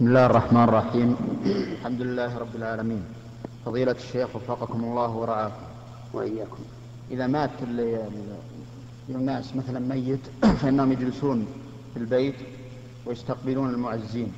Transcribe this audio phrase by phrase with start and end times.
[0.00, 1.16] بسم الله الرحمن الرحيم.
[1.44, 3.02] الحمد لله رب العالمين.
[3.66, 5.64] فضيلة الشيخ وفقكم الله ورعاكم
[6.12, 6.62] وإياكم.
[7.10, 7.50] إذا مات
[9.08, 10.20] الناس مثلا ميت
[10.60, 11.46] فإنهم يجلسون
[11.94, 12.34] في البيت
[13.06, 14.32] ويستقبلون المعزين.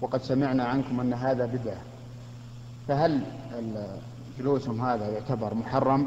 [0.00, 1.82] وقد سمعنا عنكم أن هذا بدعة.
[2.88, 3.20] فهل
[4.38, 6.06] جلوسهم هذا يعتبر محرم؟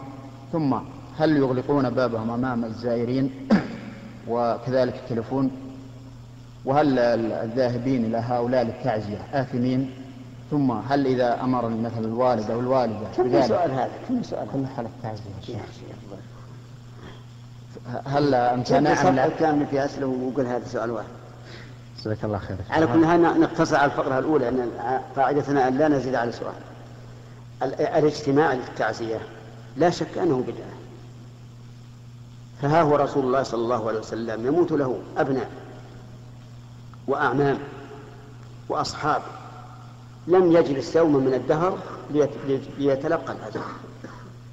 [0.51, 0.73] ثم
[1.17, 3.29] هل يغلقون بابهم أمام الزائرين؟
[4.31, 5.51] وكذلك التلفون
[6.65, 9.91] وهل الذاهبين إلى هؤلاء للتعزية آثمين؟
[10.51, 14.89] ثم هل إذا أمر مثلا الوالد أو الوالدة كم سؤال هذا؟ كم سؤال؟ كل حالة
[15.03, 15.59] تعزية
[18.05, 21.07] هل امتنع لا؟ كامل في أسئلة وقل هذا سؤال واحد.
[21.99, 22.57] جزاك الله خير.
[22.69, 24.69] على كل حال نقتصر على الفقرة الأولى أن
[25.15, 26.53] قاعدتنا أن لا نزيد على سؤال.
[27.79, 29.19] الاجتماع للتعزية
[29.77, 30.75] لا شك أنه بدعة.
[32.61, 35.49] فها هو رسول الله صلى الله عليه وسلم يموت له أبناء.
[37.07, 37.57] وأعمام
[38.69, 39.21] وأصحاب
[40.27, 41.77] لم يجلس يوما من الدهر
[42.77, 43.63] ليتلقى العزاء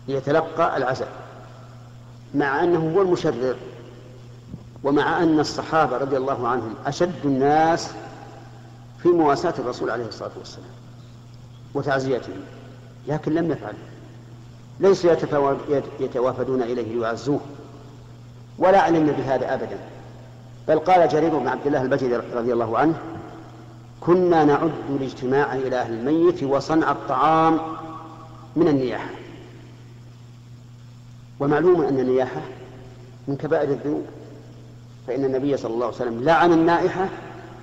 [0.08, 1.12] ليتلقى العزاء
[2.34, 3.56] مع أنه هو المشرر
[4.84, 7.90] ومع أن الصحابة رضي الله عنهم أشد الناس
[9.02, 10.70] في مواساة الرسول عليه الصلاة والسلام
[11.74, 12.32] وتعزيته
[13.08, 13.78] لكن لم يفعلوا
[14.80, 15.12] ليسوا
[16.00, 17.40] يتوافدون إليه ليعزوه
[18.58, 19.78] ولا علمنا بهذا أبدا.
[20.68, 22.94] بل قال جرير بن عبد الله البجلي رضي الله عنه
[24.00, 27.58] كنا نعد الاجتماع إلى أهل الميت وصنع الطعام
[28.56, 29.10] من النياحة.
[31.40, 32.40] ومعلوم أن النياحة
[33.28, 34.06] من كبائر الذنوب
[35.06, 37.08] فإن النبي صلى الله عليه وسلم لعن النائحة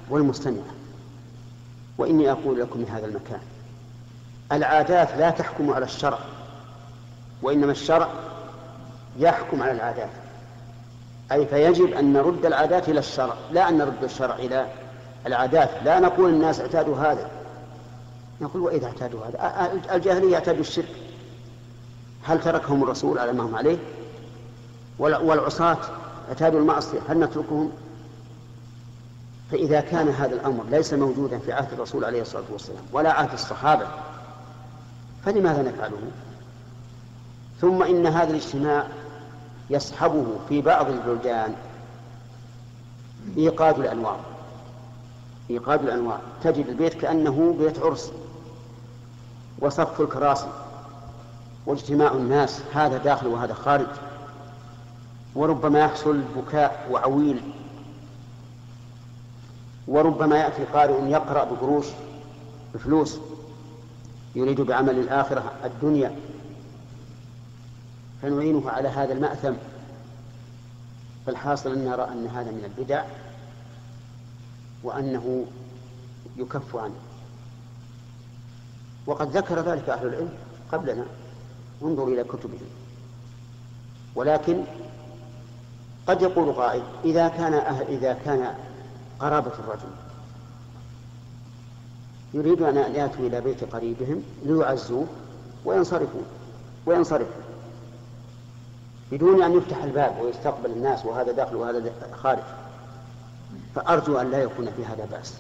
[0.10, 0.74] والمستمعة
[1.98, 3.40] وإني أقول لكم من هذا المكان
[4.52, 6.20] العادات لا تحكم على الشرع
[7.42, 8.10] وإنما الشرع
[9.20, 10.10] يحكم على العادات.
[11.32, 14.68] أي فيجب أن نرد العادات إلى الشرع لا أن نرد الشرع إلى
[15.26, 17.30] العادات لا نقول الناس اعتادوا هذا.
[18.42, 20.96] نقول وإذا اعتادوا هذا؟ الجاهلية اعتادوا الشرك.
[22.24, 23.78] هل تركهم الرسول على ما هم عليه؟
[25.00, 25.78] والعصاة
[26.30, 27.72] اعتادوا المعصية هل نتركهم؟
[29.52, 33.88] فإذا كان هذا الأمر ليس موجودا في عهد الرسول عليه الصلاة والسلام ولا عهد الصحابة
[35.26, 35.98] فلماذا نفعله؟
[37.62, 38.88] ثم إن هذا الاجتماع
[39.70, 41.56] يصحبه في بعض البلدان
[43.38, 44.20] إيقاد الأنوار.
[45.50, 46.20] إيقاد الأنوار.
[46.44, 48.12] تجد البيت كأنه بيت عرس
[49.60, 50.48] وصف الكراسي
[51.66, 53.88] واجتماع الناس هذا داخل وهذا خارج.
[55.36, 57.42] وربما يحصل بكاء وعويل.
[59.88, 61.86] وربما يأتي قارئ يقرأ بقروش
[62.74, 63.18] بفلوس
[64.36, 66.16] يريد بعمل الآخرة الدنيا.
[68.22, 69.54] فنعينه على هذا المأثم.
[71.26, 73.04] فالحاصل أن نرى أن هذا من البدع
[74.84, 75.46] وأنه
[76.38, 76.96] يكف عنه.
[79.06, 80.30] وقد ذكر ذلك أهل العلم
[80.72, 81.06] قبلنا.
[81.84, 82.70] انظروا إلى كتبهم.
[84.16, 84.64] ولكن
[86.08, 88.56] قد يقول قائل إذا كان أهل إذا كان
[89.20, 89.90] قرابة الرجل
[92.34, 95.08] يريد أن يأتوا إلى بيت قريبهم ليعزوه
[95.66, 96.22] وينصرفوا
[96.86, 97.42] وينصرفوا
[99.12, 102.44] بدون أن يفتح الباب ويستقبل الناس وهذا داخل وهذا خارج.
[103.76, 105.34] فأرجو أن لا يكون في هذا بأس.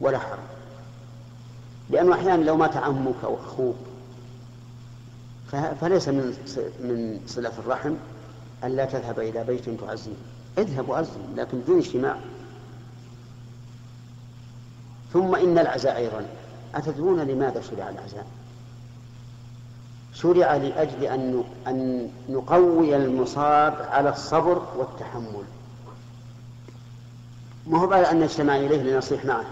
[0.00, 0.38] ولا حرج.
[1.90, 3.76] لأنه أحيانا لو مات عمك أو أخوك
[5.80, 6.34] فليس من
[6.80, 7.94] من صلة الرحم
[8.64, 10.14] أن لا تذهب إلى بيت تعزيه
[10.58, 12.16] اذهب وعزهم لكن بدون اجتماع.
[15.12, 16.26] ثم إن العزاء أيضا.
[16.74, 18.26] أتدرون لماذا شرع العزاء؟
[20.14, 25.44] شرع لأجل أن أن نقوي المصاب على الصبر والتحمل.
[27.66, 29.44] ما هو بعد أن نجتمع إليه لنصيح معه؟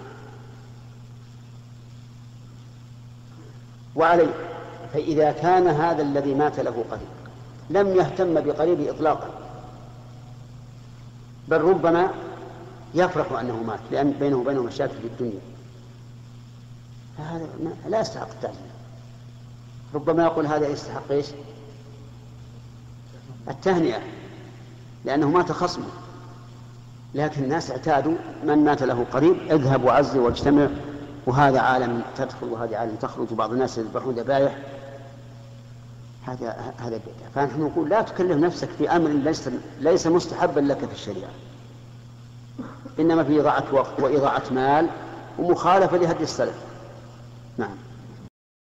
[3.96, 4.34] وعليه.
[4.92, 7.08] فإذا كان هذا الذي مات له قريب
[7.70, 9.30] لم يهتم بقريبه إطلاقا.
[11.48, 12.10] بل ربما
[12.94, 15.40] يفرح أنه مات لأن بينه وبينه مشاكل في الدنيا.
[17.18, 17.46] فهذا
[17.88, 18.81] لا يستحق التعزية
[19.94, 21.26] ربما يقول هذا يستحق إيش؟
[23.48, 24.00] التهنئة
[25.04, 25.88] لأنه مات خصمه.
[27.14, 30.68] لكن الناس اعتادوا من مات له قريب اذهب وعزي واجتمع
[31.26, 34.58] وهذا عالم تدخل وهذا عالم تخرج وبعض الناس يذبحون ذبائح
[36.26, 37.30] هذا هذا بدعة.
[37.34, 39.48] فنحن نقول لا تكلف نفسك في أمر ليس
[39.80, 41.30] ليس مستحبا لك في الشريعة.
[43.00, 44.88] إنما في إضاعة وقت وإضاعة مال
[45.38, 46.54] ومخالفة لهدي السلف.
[47.58, 47.76] نعم.